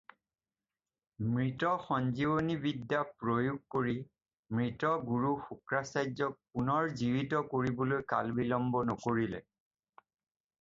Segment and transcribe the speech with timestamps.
[1.33, 3.93] মৃত-সঞ্জীৱনী বিদ্যা প্ৰয়োগ কৰি
[4.61, 9.45] মৃত গুৰু শুক্ৰাচাৰ্য্যক পুনৰ জীৱিত কৰিবলৈ কালবিলম্ব নকৰিলে।